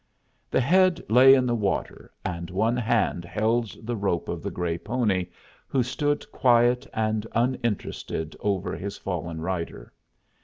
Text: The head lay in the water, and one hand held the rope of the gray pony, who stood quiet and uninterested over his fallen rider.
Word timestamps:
The 0.49 0.61
head 0.61 0.99
lay 1.11 1.35
in 1.35 1.45
the 1.45 1.53
water, 1.53 2.11
and 2.25 2.49
one 2.49 2.75
hand 2.75 3.23
held 3.23 3.85
the 3.85 3.95
rope 3.95 4.29
of 4.29 4.41
the 4.41 4.49
gray 4.49 4.79
pony, 4.79 5.27
who 5.67 5.83
stood 5.83 6.31
quiet 6.31 6.87
and 6.91 7.27
uninterested 7.35 8.35
over 8.39 8.75
his 8.75 8.97
fallen 8.97 9.41
rider. 9.41 9.93